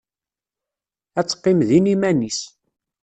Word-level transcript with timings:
Ad 1.19 1.25
teqqim 1.27 1.59
din 1.69 1.91
iman-is. 1.93 2.39